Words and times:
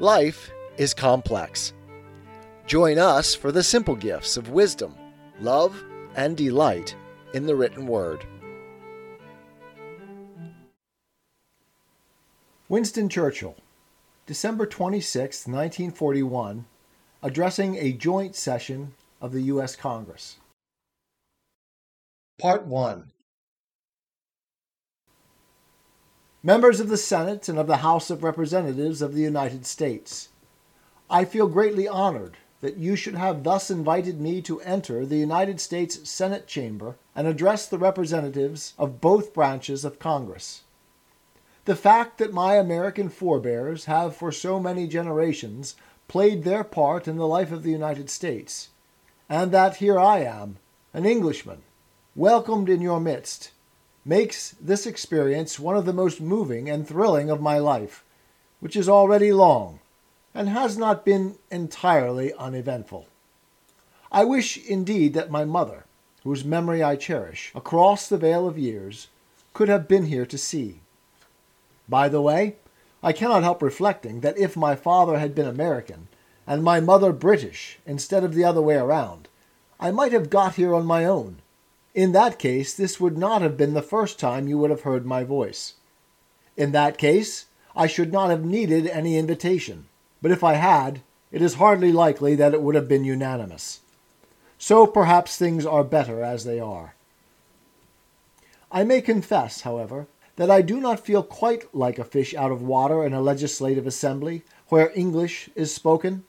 Life 0.00 0.52
is 0.76 0.94
complex. 0.94 1.72
Join 2.68 2.98
us 3.00 3.34
for 3.34 3.50
the 3.50 3.64
simple 3.64 3.96
gifts 3.96 4.36
of 4.36 4.50
wisdom, 4.50 4.94
love, 5.40 5.82
and 6.14 6.36
delight 6.36 6.94
in 7.34 7.46
the 7.46 7.56
written 7.56 7.84
word. 7.84 8.24
Winston 12.68 13.08
Churchill, 13.08 13.56
December 14.24 14.66
26, 14.66 15.48
1941, 15.48 16.64
addressing 17.20 17.74
a 17.74 17.92
joint 17.92 18.36
session 18.36 18.94
of 19.20 19.32
the 19.32 19.42
U.S. 19.42 19.74
Congress. 19.74 20.36
Part 22.38 22.66
1 22.66 23.10
Members 26.42 26.78
of 26.78 26.88
the 26.88 26.96
Senate 26.96 27.48
and 27.48 27.58
of 27.58 27.66
the 27.66 27.78
House 27.78 28.10
of 28.10 28.22
Representatives 28.22 29.02
of 29.02 29.12
the 29.12 29.22
United 29.22 29.66
States, 29.66 30.28
I 31.10 31.24
feel 31.24 31.48
greatly 31.48 31.88
honored 31.88 32.36
that 32.60 32.76
you 32.76 32.94
should 32.94 33.16
have 33.16 33.42
thus 33.42 33.72
invited 33.72 34.20
me 34.20 34.40
to 34.42 34.60
enter 34.60 35.04
the 35.04 35.16
United 35.16 35.60
States 35.60 36.08
Senate 36.08 36.46
chamber 36.46 36.94
and 37.16 37.26
address 37.26 37.66
the 37.66 37.76
representatives 37.76 38.74
of 38.78 39.00
both 39.00 39.34
branches 39.34 39.84
of 39.84 39.98
Congress. 39.98 40.62
The 41.64 41.74
fact 41.74 42.18
that 42.18 42.32
my 42.32 42.54
American 42.54 43.08
forebears 43.08 43.86
have 43.86 44.14
for 44.14 44.30
so 44.30 44.60
many 44.60 44.86
generations 44.86 45.74
played 46.06 46.44
their 46.44 46.62
part 46.62 47.08
in 47.08 47.16
the 47.16 47.26
life 47.26 47.50
of 47.50 47.64
the 47.64 47.72
United 47.72 48.08
States, 48.08 48.68
and 49.28 49.50
that 49.50 49.78
here 49.78 49.98
I 49.98 50.20
am, 50.20 50.58
an 50.94 51.04
Englishman, 51.04 51.62
welcomed 52.14 52.68
in 52.68 52.80
your 52.80 53.00
midst, 53.00 53.50
makes 54.08 54.56
this 54.58 54.86
experience 54.86 55.60
one 55.60 55.76
of 55.76 55.84
the 55.84 55.92
most 55.92 56.18
moving 56.18 56.70
and 56.70 56.88
thrilling 56.88 57.28
of 57.28 57.42
my 57.42 57.58
life, 57.58 58.02
which 58.58 58.74
is 58.74 58.88
already 58.88 59.30
long 59.30 59.80
and 60.34 60.48
has 60.48 60.78
not 60.78 61.04
been 61.04 61.36
entirely 61.50 62.32
uneventful. 62.34 63.06
I 64.10 64.24
wish 64.24 64.56
indeed 64.66 65.12
that 65.12 65.30
my 65.30 65.44
mother, 65.44 65.84
whose 66.24 66.42
memory 66.42 66.82
I 66.82 66.96
cherish, 66.96 67.52
across 67.54 68.08
the 68.08 68.16
vale 68.16 68.48
of 68.48 68.56
years, 68.56 69.08
could 69.52 69.68
have 69.68 69.86
been 69.86 70.06
here 70.06 70.24
to 70.24 70.38
see. 70.38 70.80
By 71.86 72.08
the 72.08 72.22
way, 72.22 72.56
I 73.02 73.12
cannot 73.12 73.42
help 73.42 73.60
reflecting 73.60 74.20
that 74.20 74.38
if 74.38 74.56
my 74.56 74.74
father 74.74 75.18
had 75.18 75.34
been 75.34 75.46
American 75.46 76.08
and 76.46 76.64
my 76.64 76.80
mother 76.80 77.12
British 77.12 77.78
instead 77.84 78.24
of 78.24 78.34
the 78.34 78.44
other 78.44 78.62
way 78.62 78.76
around, 78.76 79.28
I 79.78 79.90
might 79.90 80.12
have 80.12 80.30
got 80.30 80.54
here 80.54 80.74
on 80.74 80.86
my 80.86 81.04
own 81.04 81.42
in 81.98 82.12
that 82.12 82.38
case, 82.38 82.74
this 82.74 83.00
would 83.00 83.18
not 83.18 83.42
have 83.42 83.56
been 83.56 83.74
the 83.74 83.82
first 83.82 84.20
time 84.20 84.46
you 84.46 84.56
would 84.56 84.70
have 84.70 84.82
heard 84.82 85.04
my 85.04 85.24
voice. 85.24 85.74
In 86.56 86.70
that 86.70 86.96
case, 86.96 87.46
I 87.74 87.88
should 87.88 88.12
not 88.12 88.30
have 88.30 88.44
needed 88.44 88.86
any 88.86 89.18
invitation, 89.18 89.86
but 90.22 90.30
if 90.30 90.44
I 90.44 90.54
had, 90.54 91.00
it 91.32 91.42
is 91.42 91.54
hardly 91.54 91.90
likely 91.90 92.36
that 92.36 92.54
it 92.54 92.62
would 92.62 92.76
have 92.76 92.86
been 92.86 93.02
unanimous. 93.02 93.80
So 94.58 94.86
perhaps 94.86 95.36
things 95.36 95.66
are 95.66 95.82
better 95.82 96.22
as 96.22 96.44
they 96.44 96.60
are. 96.60 96.94
I 98.70 98.84
may 98.84 99.00
confess, 99.00 99.62
however, 99.62 100.06
that 100.36 100.52
I 100.52 100.62
do 100.62 100.80
not 100.80 101.04
feel 101.04 101.24
quite 101.24 101.74
like 101.74 101.98
a 101.98 102.04
fish 102.04 102.32
out 102.32 102.52
of 102.52 102.62
water 102.62 103.04
in 103.04 103.12
a 103.12 103.20
legislative 103.20 103.88
assembly 103.88 104.44
where 104.68 104.92
English 104.94 105.50
is 105.56 105.74
spoken. 105.74 106.22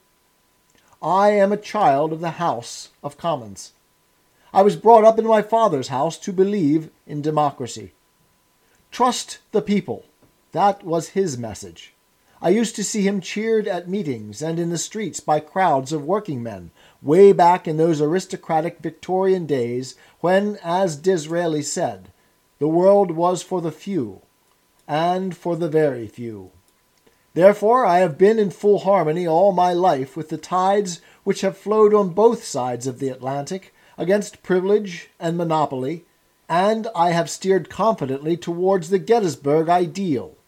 I 1.00 1.28
am 1.28 1.52
a 1.52 1.56
child 1.56 2.12
of 2.12 2.18
the 2.18 2.42
House 2.42 2.88
of 3.04 3.16
Commons. 3.16 3.70
I 4.52 4.62
was 4.62 4.76
brought 4.76 5.04
up 5.04 5.18
in 5.18 5.26
my 5.26 5.42
father's 5.42 5.88
house 5.88 6.18
to 6.18 6.32
believe 6.32 6.90
in 7.06 7.22
democracy. 7.22 7.92
Trust 8.90 9.38
the 9.52 9.62
people. 9.62 10.04
That 10.52 10.84
was 10.84 11.10
his 11.10 11.38
message. 11.38 11.94
I 12.42 12.48
used 12.48 12.74
to 12.76 12.84
see 12.84 13.02
him 13.02 13.20
cheered 13.20 13.68
at 13.68 13.88
meetings 13.88 14.40
and 14.40 14.58
in 14.58 14.70
the 14.70 14.78
streets 14.78 15.20
by 15.20 15.40
crowds 15.40 15.92
of 15.92 16.04
working 16.04 16.42
men, 16.42 16.70
way 17.02 17.32
back 17.32 17.68
in 17.68 17.76
those 17.76 18.00
aristocratic 18.00 18.78
Victorian 18.78 19.46
days 19.46 19.94
when, 20.20 20.58
as 20.64 20.96
Disraeli 20.96 21.62
said, 21.62 22.10
the 22.58 22.68
world 22.68 23.10
was 23.10 23.42
for 23.42 23.60
the 23.60 23.70
few, 23.70 24.22
and 24.88 25.36
for 25.36 25.54
the 25.54 25.68
very 25.68 26.08
few. 26.08 26.50
Therefore, 27.34 27.86
I 27.86 27.98
have 27.98 28.18
been 28.18 28.38
in 28.38 28.50
full 28.50 28.80
harmony 28.80 29.26
all 29.26 29.52
my 29.52 29.72
life 29.72 30.16
with 30.16 30.30
the 30.30 30.38
tides 30.38 31.00
which 31.22 31.42
have 31.42 31.56
flowed 31.56 31.94
on 31.94 32.08
both 32.08 32.42
sides 32.42 32.86
of 32.86 32.98
the 32.98 33.10
Atlantic 33.10 33.72
against 34.00 34.42
privilege 34.42 35.10
and 35.20 35.36
monopoly, 35.36 36.06
and 36.48 36.88
I 36.96 37.10
have 37.10 37.28
steered 37.28 37.68
confidently 37.68 38.34
towards 38.34 38.88
the 38.88 38.98
Gettysburg 38.98 39.68
ideal 39.68 40.38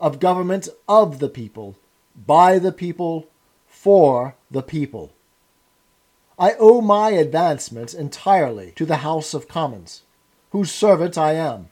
of 0.00 0.18
government 0.18 0.70
of 0.88 1.18
the 1.18 1.28
people, 1.28 1.76
by 2.16 2.58
the 2.58 2.72
people, 2.72 3.28
for 3.68 4.36
the 4.50 4.62
people. 4.62 5.12
I 6.38 6.54
owe 6.58 6.80
my 6.80 7.10
advancement 7.10 7.92
entirely 7.92 8.72
to 8.76 8.86
the 8.86 8.96
House 8.96 9.34
of 9.34 9.48
Commons, 9.48 10.02
whose 10.52 10.72
servant 10.72 11.18
I 11.18 11.34
am. 11.34 11.68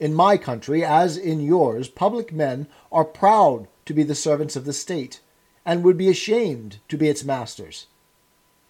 In 0.00 0.14
my 0.14 0.38
country, 0.38 0.82
as 0.82 1.18
in 1.18 1.40
yours, 1.40 1.90
public 1.90 2.32
men 2.32 2.68
are 2.90 3.04
proud 3.04 3.68
to 3.84 3.92
be 3.92 4.02
the 4.02 4.14
servants 4.14 4.56
of 4.56 4.64
the 4.64 4.72
state, 4.72 5.20
and 5.66 5.84
would 5.84 5.98
be 5.98 6.08
ashamed 6.08 6.78
to 6.88 6.96
be 6.96 7.10
its 7.10 7.22
masters. 7.22 7.86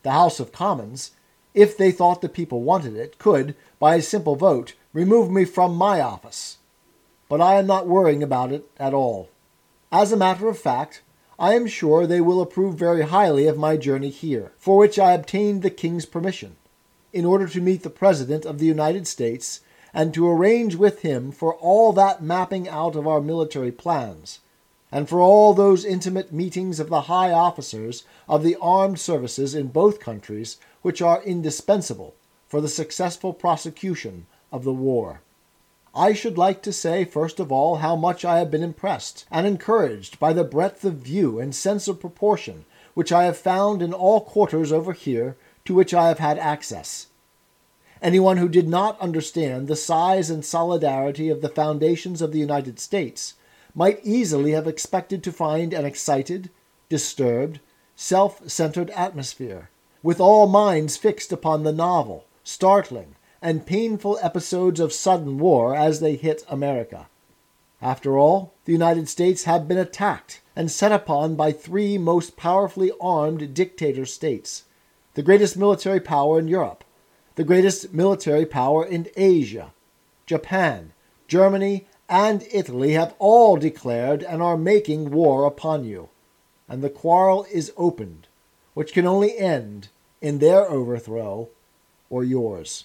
The 0.02 0.10
House 0.10 0.40
of 0.40 0.50
Commons 0.50 1.12
if 1.54 1.76
they 1.76 1.90
thought 1.90 2.20
the 2.20 2.28
people 2.28 2.62
wanted 2.62 2.96
it, 2.96 3.18
could, 3.18 3.54
by 3.78 3.96
a 3.96 4.02
simple 4.02 4.36
vote, 4.36 4.74
remove 4.92 5.30
me 5.30 5.44
from 5.44 5.74
my 5.74 6.00
office. 6.00 6.58
But 7.28 7.40
I 7.40 7.56
am 7.56 7.66
not 7.66 7.86
worrying 7.86 8.22
about 8.22 8.52
it 8.52 8.64
at 8.78 8.94
all. 8.94 9.28
As 9.92 10.12
a 10.12 10.16
matter 10.16 10.48
of 10.48 10.58
fact, 10.58 11.02
I 11.38 11.54
am 11.54 11.66
sure 11.66 12.06
they 12.06 12.20
will 12.20 12.40
approve 12.40 12.74
very 12.74 13.02
highly 13.02 13.46
of 13.46 13.56
my 13.56 13.76
journey 13.76 14.10
here, 14.10 14.52
for 14.58 14.76
which 14.76 14.98
I 14.98 15.12
obtained 15.12 15.62
the 15.62 15.70
King's 15.70 16.06
permission, 16.06 16.56
in 17.12 17.24
order 17.24 17.48
to 17.48 17.60
meet 17.60 17.82
the 17.82 17.90
President 17.90 18.44
of 18.44 18.58
the 18.58 18.66
United 18.66 19.06
States 19.06 19.60
and 19.92 20.14
to 20.14 20.28
arrange 20.28 20.76
with 20.76 21.02
him 21.02 21.32
for 21.32 21.54
all 21.54 21.92
that 21.94 22.22
mapping 22.22 22.68
out 22.68 22.94
of 22.94 23.06
our 23.06 23.20
military 23.20 23.72
plans, 23.72 24.40
and 24.92 25.08
for 25.08 25.20
all 25.20 25.54
those 25.54 25.84
intimate 25.84 26.32
meetings 26.32 26.80
of 26.80 26.88
the 26.88 27.02
high 27.02 27.30
officers 27.32 28.04
of 28.28 28.42
the 28.42 28.56
armed 28.60 28.98
services 28.98 29.54
in 29.54 29.68
both 29.68 30.00
countries 30.00 30.58
which 30.82 31.00
are 31.00 31.22
indispensable 31.22 32.14
for 32.48 32.60
the 32.60 32.68
successful 32.68 33.32
prosecution 33.32 34.26
of 34.50 34.64
the 34.64 34.72
war. 34.72 35.20
I 35.94 36.12
should 36.12 36.38
like 36.38 36.62
to 36.62 36.72
say, 36.72 37.04
first 37.04 37.40
of 37.40 37.50
all, 37.50 37.76
how 37.76 37.96
much 37.96 38.24
I 38.24 38.38
have 38.38 38.50
been 38.50 38.62
impressed 38.62 39.24
and 39.30 39.46
encouraged 39.46 40.18
by 40.18 40.32
the 40.32 40.44
breadth 40.44 40.84
of 40.84 40.94
view 40.94 41.40
and 41.40 41.54
sense 41.54 41.88
of 41.88 42.00
proportion 42.00 42.64
which 42.94 43.12
I 43.12 43.24
have 43.24 43.36
found 43.36 43.82
in 43.82 43.92
all 43.92 44.20
quarters 44.20 44.72
over 44.72 44.92
here 44.92 45.36
to 45.64 45.74
which 45.74 45.94
I 45.94 46.08
have 46.08 46.18
had 46.18 46.38
access. 46.38 47.06
Anyone 48.02 48.38
who 48.38 48.48
did 48.48 48.68
not 48.68 49.00
understand 49.00 49.68
the 49.68 49.76
size 49.76 50.30
and 50.30 50.44
solidarity 50.44 51.28
of 51.28 51.42
the 51.42 51.48
foundations 51.48 52.22
of 52.22 52.32
the 52.32 52.38
United 52.38 52.80
States 52.80 53.34
might 53.74 54.00
easily 54.02 54.52
have 54.52 54.66
expected 54.66 55.22
to 55.22 55.32
find 55.32 55.72
an 55.72 55.84
excited, 55.84 56.50
disturbed, 56.88 57.60
self 57.94 58.48
centered 58.48 58.90
atmosphere 58.90 59.70
with 60.02 60.20
all 60.20 60.46
minds 60.46 60.96
fixed 60.96 61.32
upon 61.32 61.62
the 61.62 61.72
novel, 61.72 62.24
startling, 62.42 63.14
and 63.42 63.66
painful 63.66 64.18
episodes 64.22 64.80
of 64.80 64.92
sudden 64.92 65.38
war 65.38 65.74
as 65.74 66.00
they 66.00 66.16
hit 66.16 66.44
America. 66.48 67.06
After 67.82 68.18
all, 68.18 68.52
the 68.64 68.72
United 68.72 69.08
States 69.08 69.44
had 69.44 69.66
been 69.66 69.78
attacked 69.78 70.40
and 70.54 70.70
set 70.70 70.92
upon 70.92 71.34
by 71.34 71.52
three 71.52 71.96
most 71.96 72.36
powerfully 72.36 72.92
armed 73.00 73.54
dictator 73.54 74.04
states, 74.04 74.64
the 75.14 75.22
greatest 75.22 75.56
military 75.56 76.00
power 76.00 76.38
in 76.38 76.48
Europe, 76.48 76.84
the 77.36 77.44
greatest 77.44 77.92
military 77.94 78.44
power 78.44 78.84
in 78.84 79.08
Asia. 79.16 79.72
Japan, 80.26 80.92
Germany, 81.26 81.86
and 82.10 82.44
Italy 82.52 82.92
have 82.92 83.14
all 83.18 83.56
declared 83.56 84.22
and 84.22 84.42
are 84.42 84.58
making 84.58 85.10
war 85.10 85.46
upon 85.46 85.84
you, 85.84 86.10
and 86.68 86.82
the 86.82 86.90
quarrel 86.90 87.46
is 87.50 87.72
opened 87.78 88.26
which 88.74 88.92
can 88.92 89.06
only 89.06 89.36
end 89.36 89.88
in 90.20 90.38
their 90.38 90.68
overthrow 90.68 91.48
or 92.08 92.24
yours. 92.24 92.84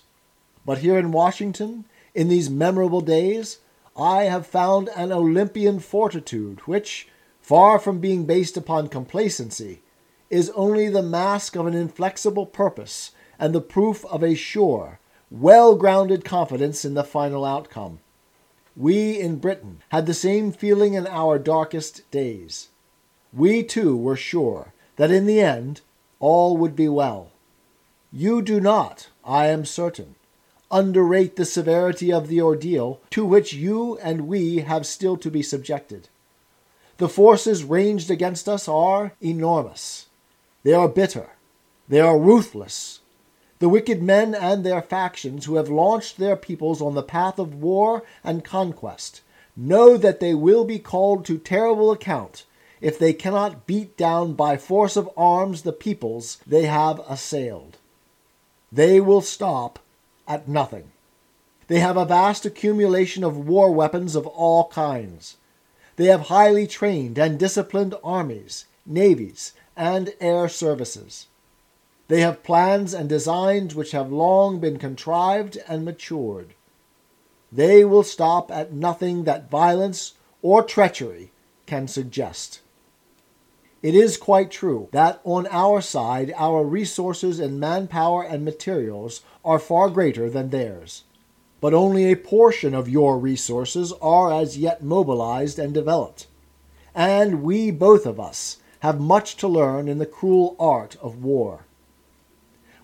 But 0.66 0.80
here 0.80 0.98
in 0.98 1.12
Washington, 1.12 1.86
in 2.14 2.28
these 2.28 2.50
memorable 2.50 3.02
days, 3.02 3.60
I 3.96 4.24
have 4.24 4.48
found 4.48 4.90
an 4.90 5.12
Olympian 5.12 5.80
fortitude 5.80 6.60
which, 6.62 7.08
far 7.42 7.80
from 7.80 8.00
being 8.00 8.26
based 8.26 8.58
upon 8.58 8.88
complacency, 8.88 9.82
is 10.30 10.50
only 10.52 10.90
the 10.90 11.04
mask 11.04 11.56
of 11.56 11.68
an 11.68 11.76
inflexible 11.76 12.46
purpose 12.46 13.12
and 13.38 13.54
the 13.54 13.62
proof 13.62 14.04
of 14.06 14.24
a 14.24 14.36
sure, 14.36 15.00
well 15.30 15.76
grounded 15.76 16.26
confidence 16.26 16.84
in 16.84 16.94
the 16.94 17.04
final 17.04 17.46
outcome. 17.46 18.00
We 18.76 19.20
in 19.20 19.38
Britain 19.38 19.82
had 19.90 20.06
the 20.06 20.14
same 20.14 20.52
feeling 20.52 20.96
in 20.96 21.08
our 21.08 21.40
darkest 21.40 22.10
days. 22.12 22.70
We 23.32 23.64
too 23.64 23.96
were 23.96 24.18
sure 24.18 24.74
that 24.98 25.12
in 25.12 25.26
the 25.26 25.40
end 25.40 25.82
all 26.20 26.58
would 26.58 26.76
be 26.76 26.90
well. 26.90 27.32
You 28.12 28.42
do 28.42 28.60
not, 28.60 29.10
I 29.24 29.48
am 29.48 29.66
certain, 29.66 30.16
underrate 30.72 31.36
the 31.36 31.46
severity 31.46 32.12
of 32.12 32.28
the 32.28 32.42
ordeal 32.42 33.00
to 33.12 33.26
which 33.26 33.54
you 33.54 33.98
and 34.00 34.28
we 34.28 34.60
have 34.60 34.86
still 34.86 35.18
to 35.18 35.32
be 35.32 35.42
subjected. 35.42 36.10
The 36.98 37.10
forces 37.10 37.64
ranged 37.64 38.10
against 38.10 38.48
us 38.48 38.68
are 38.68 39.14
enormous. 39.22 40.08
They 40.64 40.74
are 40.74 40.88
bitter. 40.88 41.32
They 41.88 42.00
are 42.00 42.18
ruthless. 42.18 43.02
The 43.66 43.70
wicked 43.70 44.04
men 44.04 44.36
and 44.36 44.64
their 44.64 44.84
factions 44.84 45.46
who 45.46 45.56
have 45.56 45.70
launched 45.70 46.20
their 46.20 46.36
peoples 46.36 46.84
on 46.84 46.94
the 46.94 47.02
path 47.02 47.40
of 47.40 47.64
war 47.64 48.04
and 48.24 48.46
conquest 48.46 49.22
know 49.58 49.98
that 49.98 50.20
they 50.20 50.36
will 50.36 50.66
be 50.66 50.78
called 50.78 51.26
to 51.26 51.40
terrible 51.40 51.92
account 51.92 52.46
if 52.80 53.00
they 53.00 53.12
cannot 53.12 53.66
beat 53.66 53.98
down 53.98 54.34
by 54.34 54.56
force 54.56 54.96
of 54.96 55.10
arms 55.18 55.64
the 55.64 55.74
peoples 55.74 56.38
they 56.46 56.68
have 56.68 57.02
assailed. 57.10 57.78
They 58.72 59.02
will 59.02 59.22
stop 59.22 59.80
at 60.28 60.48
nothing. 60.48 60.92
They 61.66 61.80
have 61.80 61.98
a 61.98 62.06
vast 62.06 62.46
accumulation 62.46 63.24
of 63.24 63.48
war 63.48 63.72
weapons 63.72 64.16
of 64.16 64.28
all 64.28 64.68
kinds. 64.68 65.38
They 65.96 66.06
have 66.06 66.28
highly 66.28 66.68
trained 66.68 67.18
and 67.18 67.40
disciplined 67.40 67.96
armies, 68.04 68.66
navies, 68.86 69.54
and 69.76 70.14
air 70.22 70.50
services. 70.50 71.26
They 72.08 72.22
have 72.22 72.44
plans 72.44 72.94
and 72.94 73.10
designs 73.10 73.74
which 73.74 73.92
have 73.92 74.12
long 74.12 74.60
been 74.60 74.78
contrived 74.78 75.58
and 75.68 75.84
matured. 75.84 76.54
They 77.52 77.84
will 77.84 78.04
stop 78.04 78.52
at 78.52 78.74
nothing 78.74 79.24
that 79.24 79.50
violence 79.50 80.14
or 80.42 80.64
treachery 80.64 81.32
can 81.66 81.88
suggest. 81.88 82.62
It 83.82 83.96
is 83.96 84.18
quite 84.18 84.52
true 84.52 84.90
that 84.92 85.22
on 85.24 85.48
our 85.48 85.82
side 85.82 86.34
our 86.38 86.64
resources 86.64 87.40
in 87.40 87.60
manpower 87.60 88.24
and 88.24 88.46
materials 88.46 89.22
are 89.44 89.60
far 89.60 89.90
greater 89.90 90.30
than 90.30 90.50
theirs 90.50 91.04
but 91.66 91.74
only 91.74 92.12
a 92.12 92.16
portion 92.16 92.76
of 92.76 92.88
your 92.88 93.18
resources 93.18 93.92
are 94.00 94.32
as 94.32 94.56
yet 94.56 94.84
mobilized 94.84 95.58
and 95.58 95.74
developed. 95.74 96.28
And 96.94 97.42
we, 97.42 97.72
both 97.72 98.06
of 98.06 98.20
us, 98.20 98.58
have 98.82 99.00
much 99.00 99.36
to 99.38 99.48
learn 99.48 99.88
in 99.88 99.98
the 99.98 100.06
cruel 100.06 100.56
art 100.60 100.96
of 101.02 101.24
war. 101.24 101.66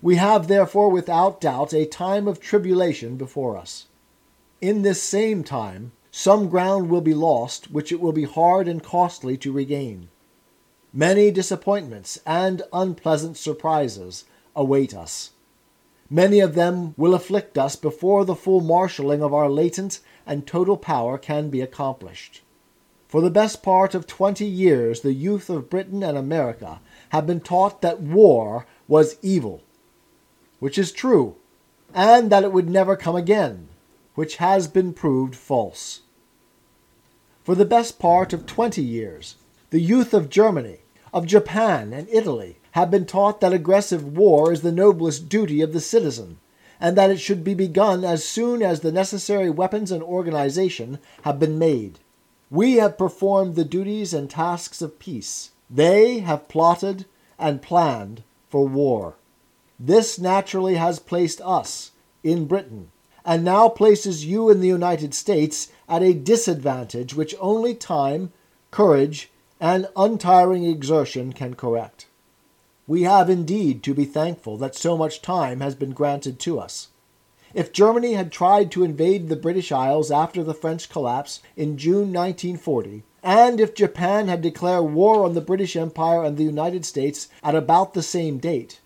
We 0.02 0.16
have, 0.16 0.48
therefore, 0.48 0.90
without 0.90 1.40
doubt, 1.40 1.72
a 1.72 1.86
time 1.86 2.26
of 2.26 2.40
tribulation 2.40 3.16
before 3.16 3.56
us. 3.56 3.86
In 4.60 4.82
this 4.82 5.00
same 5.00 5.44
time, 5.44 5.92
some 6.10 6.48
ground 6.48 6.90
will 6.90 7.00
be 7.00 7.14
lost 7.14 7.70
which 7.70 7.92
it 7.92 8.00
will 8.00 8.12
be 8.12 8.24
hard 8.24 8.66
and 8.66 8.82
costly 8.82 9.36
to 9.38 9.52
regain. 9.52 10.08
Many 10.92 11.30
disappointments 11.30 12.20
and 12.26 12.62
unpleasant 12.72 13.36
surprises 13.36 14.24
await 14.54 14.92
us. 14.92 15.30
Many 16.10 16.40
of 16.40 16.54
them 16.54 16.94
will 16.98 17.14
afflict 17.14 17.56
us 17.56 17.76
before 17.76 18.24
the 18.24 18.34
full 18.34 18.60
marshalling 18.60 19.22
of 19.22 19.32
our 19.32 19.48
latent 19.48 20.00
and 20.26 20.46
total 20.46 20.76
power 20.76 21.16
can 21.16 21.48
be 21.48 21.62
accomplished. 21.62 22.42
For 23.08 23.20
the 23.22 23.30
best 23.30 23.62
part 23.62 23.94
of 23.94 24.06
twenty 24.06 24.46
years, 24.46 25.00
the 25.00 25.14
youth 25.14 25.48
of 25.48 25.70
Britain 25.70 26.02
and 26.02 26.18
America 26.18 26.80
have 27.10 27.26
been 27.26 27.40
taught 27.40 27.82
that 27.82 28.00
war 28.00 28.66
was 28.86 29.16
evil, 29.22 29.62
which 30.62 30.78
is 30.78 30.92
true, 30.92 31.34
and 31.92 32.30
that 32.30 32.44
it 32.44 32.52
would 32.52 32.70
never 32.70 32.94
come 32.94 33.16
again, 33.16 33.66
which 34.14 34.36
has 34.36 34.68
been 34.68 34.92
proved 34.92 35.34
false. 35.34 36.02
For 37.42 37.56
the 37.56 37.64
best 37.64 37.98
part 37.98 38.32
of 38.32 38.46
twenty 38.46 38.80
years, 38.80 39.34
the 39.70 39.80
youth 39.80 40.14
of 40.14 40.30
Germany, 40.30 40.78
of 41.12 41.26
Japan, 41.26 41.92
and 41.92 42.08
Italy 42.10 42.58
have 42.78 42.92
been 42.92 43.06
taught 43.06 43.40
that 43.40 43.52
aggressive 43.52 44.16
war 44.16 44.52
is 44.52 44.60
the 44.62 44.70
noblest 44.70 45.28
duty 45.28 45.62
of 45.62 45.72
the 45.72 45.80
citizen, 45.80 46.38
and 46.78 46.96
that 46.96 47.10
it 47.10 47.18
should 47.18 47.42
be 47.42 47.54
begun 47.54 48.04
as 48.04 48.22
soon 48.22 48.62
as 48.62 48.82
the 48.82 48.92
necessary 48.92 49.50
weapons 49.50 49.90
and 49.90 50.00
organization 50.00 51.00
have 51.22 51.40
been 51.40 51.58
made. 51.58 51.98
We 52.50 52.74
have 52.74 52.96
performed 52.96 53.56
the 53.56 53.64
duties 53.64 54.14
and 54.14 54.30
tasks 54.30 54.80
of 54.80 55.00
peace. 55.00 55.50
They 55.68 56.20
have 56.20 56.46
plotted 56.46 57.06
and 57.36 57.60
planned 57.60 58.22
for 58.48 58.68
war. 58.68 59.16
This 59.84 60.16
naturally 60.16 60.76
has 60.76 61.00
placed 61.00 61.40
us 61.40 61.90
in 62.22 62.44
Britain, 62.44 62.92
and 63.24 63.42
now 63.42 63.68
places 63.68 64.24
you 64.24 64.48
in 64.48 64.60
the 64.60 64.68
United 64.68 65.12
States 65.12 65.72
at 65.88 66.04
a 66.04 66.14
disadvantage 66.14 67.16
which 67.16 67.34
only 67.40 67.74
time, 67.74 68.32
courage, 68.70 69.32
and 69.58 69.88
untiring 69.96 70.62
exertion 70.62 71.32
can 71.32 71.54
correct. 71.54 72.06
We 72.86 73.02
have 73.02 73.28
indeed 73.28 73.82
to 73.82 73.92
be 73.92 74.04
thankful 74.04 74.56
that 74.58 74.76
so 74.76 74.96
much 74.96 75.20
time 75.20 75.58
has 75.58 75.74
been 75.74 75.90
granted 75.90 76.38
to 76.38 76.60
us. 76.60 76.90
If 77.52 77.72
Germany 77.72 78.12
had 78.12 78.30
tried 78.30 78.70
to 78.70 78.84
invade 78.84 79.28
the 79.28 79.34
British 79.34 79.72
Isles 79.72 80.12
after 80.12 80.44
the 80.44 80.54
French 80.54 80.90
collapse 80.90 81.40
in 81.56 81.76
June 81.76 82.12
1940, 82.12 83.02
and 83.24 83.58
if 83.58 83.74
Japan 83.74 84.28
had 84.28 84.42
declared 84.42 84.92
war 84.92 85.24
on 85.24 85.34
the 85.34 85.40
British 85.40 85.74
Empire 85.74 86.22
and 86.22 86.36
the 86.36 86.44
United 86.44 86.86
States 86.86 87.26
at 87.42 87.56
about 87.56 87.94
the 87.94 88.02
same 88.04 88.38
date, 88.38 88.78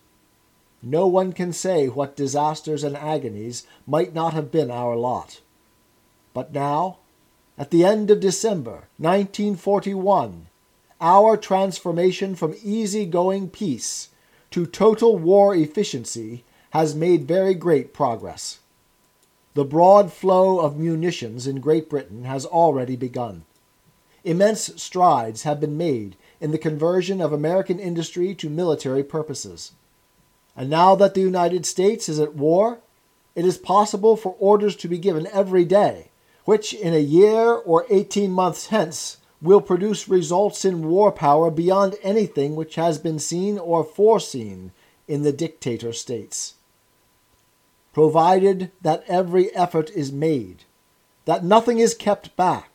no 0.82 1.06
one 1.06 1.32
can 1.32 1.52
say 1.52 1.88
what 1.88 2.16
disasters 2.16 2.84
and 2.84 2.96
agonies 2.96 3.66
might 3.86 4.14
not 4.14 4.32
have 4.34 4.52
been 4.52 4.70
our 4.70 4.96
lot. 4.96 5.40
But 6.34 6.52
now, 6.52 6.98
at 7.58 7.70
the 7.70 7.84
end 7.84 8.10
of 8.10 8.20
December 8.20 8.88
1941, 8.98 10.48
our 11.00 11.36
transformation 11.36 12.34
from 12.34 12.54
easy-going 12.62 13.50
peace 13.50 14.10
to 14.50 14.66
total 14.66 15.18
war 15.18 15.54
efficiency 15.54 16.44
has 16.70 16.94
made 16.94 17.26
very 17.26 17.54
great 17.54 17.94
progress. 17.94 18.60
The 19.54 19.64
broad 19.64 20.12
flow 20.12 20.60
of 20.60 20.76
munitions 20.76 21.46
in 21.46 21.60
Great 21.60 21.88
Britain 21.88 22.24
has 22.24 22.44
already 22.44 22.96
begun. 22.96 23.44
Immense 24.22 24.70
strides 24.82 25.44
have 25.44 25.60
been 25.60 25.78
made 25.78 26.16
in 26.40 26.50
the 26.50 26.58
conversion 26.58 27.22
of 27.22 27.32
American 27.32 27.78
industry 27.78 28.34
to 28.34 28.50
military 28.50 29.02
purposes. 29.02 29.72
And 30.56 30.70
now 30.70 30.94
that 30.94 31.14
the 31.14 31.20
United 31.20 31.66
States 31.66 32.08
is 32.08 32.18
at 32.18 32.34
war, 32.34 32.78
it 33.34 33.44
is 33.44 33.58
possible 33.58 34.16
for 34.16 34.34
orders 34.38 34.74
to 34.76 34.88
be 34.88 34.98
given 34.98 35.28
every 35.32 35.64
day, 35.64 36.08
which 36.44 36.72
in 36.72 36.94
a 36.94 36.98
year 36.98 37.52
or 37.52 37.84
18 37.90 38.30
months 38.30 38.68
hence 38.68 39.18
will 39.42 39.60
produce 39.60 40.08
results 40.08 40.64
in 40.64 40.88
war 40.88 41.12
power 41.12 41.50
beyond 41.50 41.96
anything 42.02 42.56
which 42.56 42.76
has 42.76 42.98
been 42.98 43.18
seen 43.18 43.58
or 43.58 43.84
foreseen 43.84 44.72
in 45.06 45.22
the 45.22 45.32
dictator 45.32 45.92
states. 45.92 46.54
Provided 47.92 48.70
that 48.80 49.04
every 49.06 49.54
effort 49.54 49.90
is 49.90 50.10
made, 50.10 50.64
that 51.26 51.44
nothing 51.44 51.78
is 51.78 51.94
kept 51.94 52.34
back, 52.36 52.70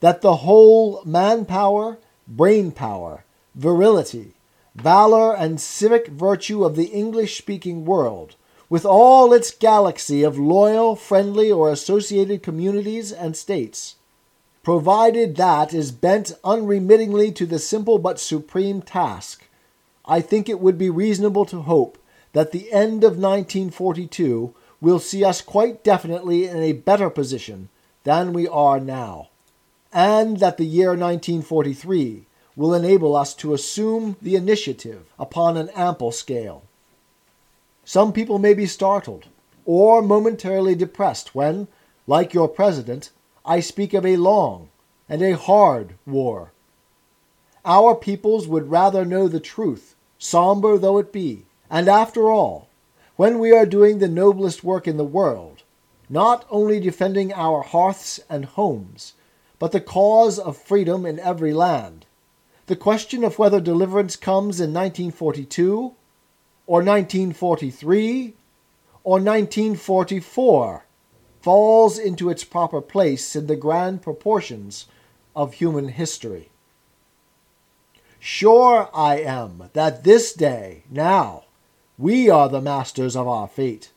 that 0.00 0.22
the 0.22 0.36
whole 0.36 1.02
manpower, 1.04 1.98
brain 2.26 2.72
power, 2.72 3.24
virility, 3.54 4.35
valor, 4.76 5.34
and 5.34 5.60
civic 5.60 6.08
virtue 6.08 6.64
of 6.64 6.76
the 6.76 6.86
English 6.86 7.38
speaking 7.38 7.84
world, 7.84 8.36
with 8.68 8.84
all 8.84 9.32
its 9.32 9.50
galaxy 9.50 10.22
of 10.22 10.38
loyal, 10.38 10.96
friendly, 10.96 11.50
or 11.50 11.70
associated 11.70 12.42
communities 12.42 13.12
and 13.12 13.36
states, 13.36 13.96
provided 14.62 15.36
that 15.36 15.72
is 15.72 15.92
bent 15.92 16.32
unremittingly 16.44 17.30
to 17.32 17.46
the 17.46 17.58
simple 17.58 17.98
but 17.98 18.18
supreme 18.18 18.82
task, 18.82 19.44
I 20.04 20.20
think 20.20 20.48
it 20.48 20.60
would 20.60 20.76
be 20.76 20.90
reasonable 20.90 21.46
to 21.46 21.62
hope 21.62 21.98
that 22.32 22.52
the 22.52 22.70
end 22.72 23.02
of 23.02 23.12
1942 23.12 24.54
will 24.80 24.98
see 24.98 25.24
us 25.24 25.40
quite 25.40 25.82
definitely 25.82 26.46
in 26.46 26.58
a 26.58 26.72
better 26.72 27.08
position 27.08 27.68
than 28.04 28.32
we 28.32 28.46
are 28.46 28.78
now, 28.78 29.28
and 29.92 30.38
that 30.38 30.58
the 30.58 30.66
year 30.66 30.90
1943 30.90 32.26
will 32.56 32.74
enable 32.74 33.14
us 33.14 33.34
to 33.34 33.52
assume 33.52 34.16
the 34.20 34.34
initiative 34.34 35.04
upon 35.18 35.56
an 35.56 35.68
ample 35.74 36.10
scale. 36.10 36.64
Some 37.84 38.12
people 38.12 38.38
may 38.38 38.54
be 38.54 38.66
startled 38.66 39.26
or 39.64 40.00
momentarily 40.00 40.74
depressed 40.74 41.34
when, 41.34 41.68
like 42.06 42.32
your 42.32 42.48
president, 42.48 43.10
I 43.44 43.60
speak 43.60 43.94
of 43.94 44.06
a 44.06 44.16
long 44.16 44.70
and 45.08 45.22
a 45.22 45.36
hard 45.36 45.94
war. 46.06 46.52
Our 47.64 47.94
peoples 47.94 48.48
would 48.48 48.70
rather 48.70 49.04
know 49.04 49.28
the 49.28 49.40
truth, 49.40 49.94
somber 50.18 50.78
though 50.78 50.98
it 50.98 51.12
be. 51.12 51.44
And 51.68 51.88
after 51.88 52.30
all, 52.30 52.68
when 53.16 53.38
we 53.38 53.52
are 53.52 53.66
doing 53.66 53.98
the 53.98 54.08
noblest 54.08 54.62
work 54.62 54.86
in 54.86 54.96
the 54.96 55.04
world, 55.04 55.62
not 56.08 56.46
only 56.50 56.78
defending 56.78 57.32
our 57.32 57.62
hearths 57.62 58.20
and 58.30 58.44
homes, 58.44 59.14
but 59.58 59.72
the 59.72 59.80
cause 59.80 60.38
of 60.38 60.56
freedom 60.56 61.04
in 61.04 61.18
every 61.18 61.52
land, 61.52 62.05
the 62.66 62.76
question 62.76 63.22
of 63.24 63.38
whether 63.38 63.60
deliverance 63.60 64.16
comes 64.16 64.60
in 64.60 64.72
1942, 64.72 65.94
or 66.66 66.78
1943, 66.82 68.34
or 69.04 69.12
1944 69.20 70.84
falls 71.40 71.96
into 71.96 72.28
its 72.28 72.42
proper 72.42 72.80
place 72.80 73.36
in 73.36 73.46
the 73.46 73.54
grand 73.54 74.02
proportions 74.02 74.86
of 75.36 75.54
human 75.54 75.88
history. 75.88 76.50
Sure 78.18 78.90
I 78.92 79.18
am 79.18 79.70
that 79.72 80.02
this 80.02 80.32
day, 80.32 80.82
now, 80.90 81.44
we 81.96 82.28
are 82.28 82.48
the 82.48 82.60
masters 82.60 83.14
of 83.14 83.28
our 83.28 83.46
fate, 83.46 83.92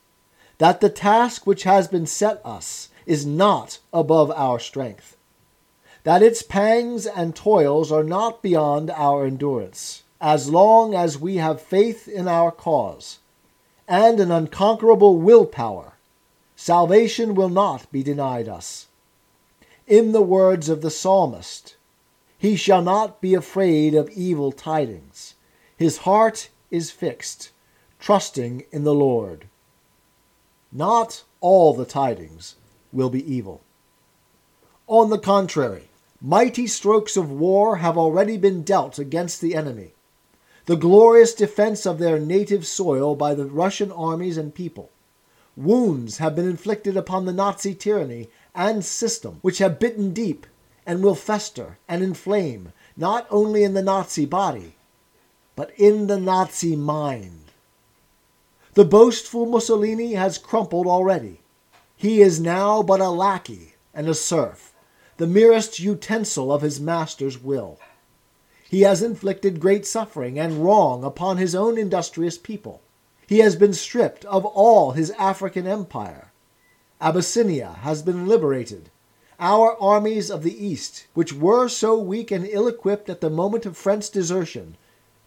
that 0.60 0.80
the 0.80 0.90
task 0.90 1.48
which 1.48 1.64
has 1.64 1.88
been 1.88 2.06
set 2.06 2.40
us 2.46 2.90
is 3.08 3.26
not 3.26 3.80
above 3.92 4.30
our 4.32 4.60
strength, 4.60 5.18
that 6.04 6.24
its 6.24 6.42
pangs 6.42 7.06
and 7.06 7.36
toils 7.36 7.92
are 7.92 8.04
not 8.04 8.42
beyond 8.42 8.90
our 8.92 9.26
endurance, 9.26 10.04
as 10.22 10.50
long 10.50 10.94
as 10.94 11.20
we 11.20 11.38
have 11.38 11.62
faith 11.62 12.08
in 12.08 12.28
our 12.28 12.52
cause 12.52 13.20
and 13.90 14.20
an 14.20 14.32
unconquerable 14.32 15.18
willpower. 15.18 15.94
Salvation 16.56 17.34
will 17.34 17.50
not 17.50 17.92
be 17.92 18.04
denied 18.04 18.48
us. 18.48 18.88
In 19.88 20.12
the 20.12 20.22
words 20.22 20.70
of 20.70 20.82
the 20.82 20.92
psalmist, 20.92 21.76
he 22.38 22.56
shall 22.56 22.84
not 22.84 23.20
be 23.20 23.34
afraid 23.34 23.96
of 23.96 24.10
evil 24.12 24.52
tidings. 24.52 25.34
His 25.76 26.00
heart 26.00 26.50
is 26.70 26.92
fixed, 26.92 27.50
trusting 28.00 28.66
in 28.72 28.84
the 28.84 28.94
Lord. 28.94 29.48
Not 30.72 31.24
all 31.42 31.74
the 31.74 31.86
tidings 31.86 32.56
will 32.94 33.10
be 33.10 33.34
evil. 33.34 33.62
On 34.88 35.10
the 35.10 35.18
contrary, 35.18 35.89
mighty 36.22 36.68
strokes 36.68 37.16
of 37.16 37.32
war 37.32 37.78
have 37.78 37.98
already 37.98 38.38
been 38.38 38.64
dealt 38.64 39.00
against 39.00 39.42
the 39.42 39.56
enemy. 39.56 39.94
The 40.66 40.76
glorious 40.76 41.34
defense 41.34 41.86
of 41.86 41.98
their 41.98 42.20
native 42.20 42.68
soil 42.68 43.16
by 43.16 43.34
the 43.34 43.46
Russian 43.46 43.92
armies 43.92 44.38
and 44.38 44.54
people. 44.54 44.92
Wounds 45.56 46.18
have 46.18 46.36
been 46.36 46.48
inflicted 46.48 46.96
upon 46.96 47.26
the 47.26 47.34
Nazi 47.34 47.74
tyranny 47.74 48.30
and 48.54 48.86
system, 48.86 49.40
which 49.42 49.58
have 49.58 49.80
bitten 49.80 50.14
deep 50.14 50.46
and 50.86 51.04
will 51.04 51.16
fester 51.16 51.78
and 51.88 52.04
inflame 52.04 52.72
not 52.96 53.28
only 53.30 53.64
in 53.64 53.74
the 53.74 53.82
Nazi 53.82 54.26
body, 54.26 54.76
but 55.56 55.72
in 55.78 56.08
the 56.08 56.20
Nazi 56.20 56.76
mind. 56.76 57.52
The 58.74 58.86
boastful 58.86 59.46
Mussolini 59.46 60.14
has 60.14 60.38
crumpled 60.38 60.88
already. 60.88 61.42
He 61.96 62.22
is 62.22 62.40
now 62.40 62.82
but 62.84 63.02
a 63.02 63.10
lackey 63.10 63.74
and 63.94 64.08
a 64.08 64.14
serf, 64.14 64.69
the 65.20 65.28
merest 65.28 65.82
utensil 65.82 66.50
of 66.50 66.62
his 66.62 66.80
master's 66.80 67.44
will. 67.44 67.78
He 68.70 68.84
has 68.84 69.04
inflicted 69.04 69.60
great 69.60 69.86
suffering 69.86 70.40
and 70.40 70.64
wrong 70.64 71.04
upon 71.04 71.36
his 71.36 71.54
own 71.54 71.78
industrious 71.78 72.38
people. 72.38 72.80
He 73.28 73.40
has 73.40 73.58
been 73.58 73.74
stripped 73.74 74.24
of 74.24 74.46
all 74.46 74.92
his 74.92 75.12
African 75.12 75.68
empire. 75.68 76.32
Abyssinia 77.02 77.80
has 77.82 78.02
been 78.02 78.28
liberated. 78.28 78.92
Our 79.42 79.76
armies 79.82 80.32
of 80.32 80.42
the 80.42 80.66
East, 80.66 81.08
which 81.14 81.34
were 81.34 81.68
so 81.68 82.00
weak 82.00 82.32
and 82.32 82.48
ill 82.48 82.70
equipped 82.70 83.10
at 83.10 83.20
the 83.20 83.30
moment 83.30 83.66
of 83.66 83.76
French 83.76 84.10
desertion, 84.10 84.78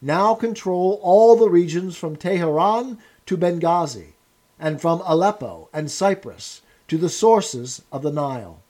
now 0.01 0.35
control 0.35 1.01
all 1.03 1.37
the 1.37 1.51
regions 1.51 1.99
from 1.99 2.17
Teheran 2.17 2.97
to 3.27 3.37
Benghazi, 3.37 4.15
and 4.59 4.81
from 4.81 5.03
Aleppo 5.05 5.69
and 5.71 5.91
Cyprus 5.91 6.63
to 6.89 6.97
the 6.97 7.11
sources 7.11 7.83
of 7.93 8.01
the 8.01 8.11
Nile. 8.11 8.63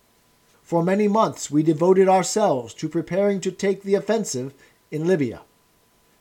For 0.72 0.82
many 0.82 1.06
months 1.06 1.50
we 1.50 1.62
devoted 1.62 2.08
ourselves 2.08 2.72
to 2.76 2.88
preparing 2.88 3.42
to 3.42 3.52
take 3.52 3.82
the 3.82 3.94
offensive 3.94 4.54
in 4.90 5.06
Libya. 5.06 5.42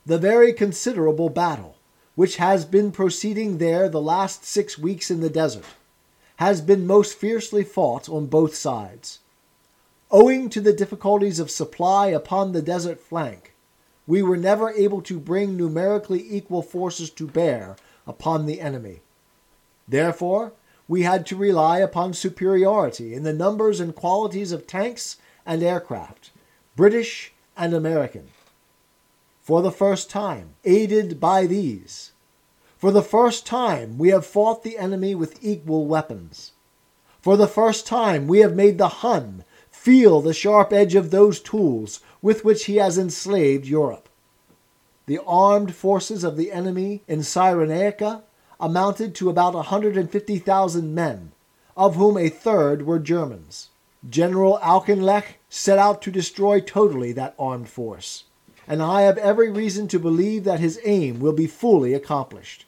The 0.05 0.17
very 0.17 0.51
considerable 0.51 1.29
battle, 1.29 1.77
which 2.15 2.35
has 2.35 2.65
been 2.65 2.91
proceeding 2.91 3.59
there 3.59 3.87
the 3.87 4.01
last 4.01 4.43
six 4.43 4.77
weeks 4.77 5.09
in 5.09 5.21
the 5.21 5.29
desert, 5.29 5.63
has 6.35 6.59
been 6.59 6.85
most 6.85 7.17
fiercely 7.17 7.63
fought 7.63 8.09
on 8.09 8.25
both 8.25 8.53
sides. 8.53 9.19
Owing 10.11 10.49
to 10.49 10.59
the 10.59 10.73
difficulties 10.73 11.39
of 11.39 11.49
supply 11.49 12.07
upon 12.07 12.51
the 12.51 12.61
desert 12.61 12.99
flank, 12.99 13.53
we 14.05 14.21
were 14.21 14.35
never 14.35 14.69
able 14.71 15.01
to 15.03 15.17
bring 15.17 15.55
numerically 15.55 16.27
equal 16.29 16.61
forces 16.61 17.09
to 17.11 17.25
bear 17.25 17.77
upon 18.05 18.47
the 18.47 18.59
enemy. 18.59 18.99
Therefore, 19.87 20.51
we 20.91 21.03
had 21.03 21.25
to 21.25 21.37
rely 21.37 21.79
upon 21.79 22.13
superiority 22.13 23.13
in 23.13 23.23
the 23.23 23.31
numbers 23.31 23.79
and 23.79 23.95
qualities 23.95 24.51
of 24.51 24.67
tanks 24.67 25.15
and 25.45 25.63
aircraft, 25.63 26.31
British 26.75 27.31
and 27.55 27.73
American. 27.73 28.27
For 29.39 29.61
the 29.61 29.71
first 29.71 30.09
time, 30.09 30.55
aided 30.65 31.17
by 31.17 31.45
these, 31.45 32.11
for 32.77 32.91
the 32.91 33.01
first 33.01 33.45
time, 33.45 33.97
we 33.97 34.09
have 34.09 34.25
fought 34.25 34.63
the 34.63 34.77
enemy 34.77 35.15
with 35.15 35.41
equal 35.41 35.85
weapons. 35.85 36.51
For 37.21 37.37
the 37.37 37.47
first 37.47 37.87
time, 37.87 38.27
we 38.27 38.39
have 38.39 38.53
made 38.53 38.77
the 38.77 38.99
Hun 38.99 39.45
feel 39.69 40.19
the 40.19 40.33
sharp 40.33 40.73
edge 40.73 40.95
of 40.95 41.09
those 41.09 41.39
tools 41.39 42.01
with 42.21 42.43
which 42.43 42.65
he 42.65 42.75
has 42.75 42.97
enslaved 42.97 43.65
Europe. 43.65 44.09
The 45.05 45.21
armed 45.25 45.73
forces 45.73 46.25
of 46.25 46.35
the 46.35 46.51
enemy 46.51 47.01
in 47.07 47.19
Cyrenaica 47.19 48.23
amounted 48.61 49.15
to 49.15 49.29
about 49.29 49.55
150,000 49.55 50.95
men, 50.95 51.31
of 51.75 51.95
whom 51.95 52.17
a 52.17 52.29
third 52.29 52.85
were 52.85 52.99
Germans. 52.99 53.69
General 54.07 54.59
Auchinleck 54.61 55.37
set 55.49 55.77
out 55.77 56.01
to 56.03 56.11
destroy 56.11 56.59
totally 56.59 57.11
that 57.11 57.35
armed 57.37 57.69
force, 57.69 58.25
and 58.67 58.81
I 58.81 59.01
have 59.01 59.17
every 59.17 59.49
reason 59.49 59.87
to 59.89 59.99
believe 59.99 60.43
that 60.43 60.59
his 60.59 60.79
aim 60.85 61.19
will 61.19 61.33
be 61.33 61.47
fully 61.47 61.93
accomplished. 61.93 62.65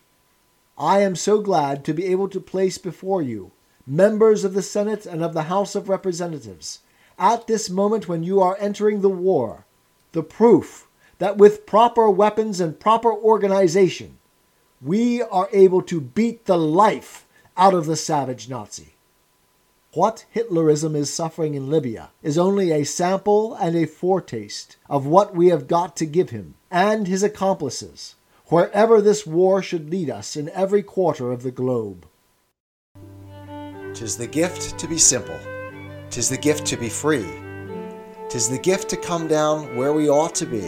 I 0.77 0.99
am 1.01 1.15
so 1.15 1.39
glad 1.39 1.85
to 1.85 1.93
be 1.93 2.05
able 2.05 2.29
to 2.29 2.39
place 2.39 2.77
before 2.77 3.21
you, 3.21 3.51
members 3.85 4.43
of 4.43 4.53
the 4.53 4.61
Senate 4.61 5.05
and 5.05 5.23
of 5.23 5.33
the 5.33 5.43
House 5.43 5.75
of 5.75 5.89
Representatives, 5.89 6.79
at 7.19 7.47
this 7.47 7.69
moment 7.69 8.07
when 8.07 8.23
you 8.23 8.41
are 8.41 8.57
entering 8.59 9.01
the 9.01 9.09
war, 9.09 9.65
the 10.13 10.23
proof 10.23 10.87
that 11.19 11.37
with 11.37 11.65
proper 11.65 12.09
weapons 12.09 12.59
and 12.59 12.79
proper 12.79 13.11
organization, 13.11 14.17
we 14.83 15.21
are 15.21 15.47
able 15.53 15.81
to 15.83 16.01
beat 16.01 16.45
the 16.45 16.57
life 16.57 17.25
out 17.55 17.73
of 17.73 17.85
the 17.85 17.95
savage 17.95 18.49
Nazi. 18.49 18.95
What 19.93 20.25
Hitlerism 20.35 20.95
is 20.95 21.13
suffering 21.13 21.53
in 21.53 21.69
Libya 21.69 22.09
is 22.23 22.37
only 22.37 22.71
a 22.71 22.83
sample 22.83 23.53
and 23.53 23.75
a 23.75 23.85
foretaste 23.85 24.77
of 24.89 25.05
what 25.05 25.35
we 25.35 25.49
have 25.49 25.67
got 25.67 25.95
to 25.97 26.05
give 26.05 26.31
him 26.31 26.55
and 26.71 27.07
his 27.07 27.21
accomplices, 27.21 28.15
wherever 28.47 28.99
this 28.99 29.25
war 29.25 29.61
should 29.61 29.91
lead 29.91 30.09
us 30.09 30.35
in 30.35 30.49
every 30.49 30.81
quarter 30.81 31.31
of 31.31 31.43
the 31.43 31.51
globe. 31.51 32.07
Tis 33.93 34.17
the 34.17 34.27
gift 34.27 34.79
to 34.79 34.87
be 34.87 34.97
simple, 34.97 35.39
tis 36.09 36.27
the 36.29 36.37
gift 36.37 36.65
to 36.65 36.77
be 36.77 36.89
free, 36.89 37.31
tis 38.29 38.49
the 38.49 38.57
gift 38.57 38.89
to 38.89 38.97
come 38.97 39.27
down 39.27 39.77
where 39.77 39.93
we 39.93 40.09
ought 40.09 40.33
to 40.35 40.47
be 40.47 40.67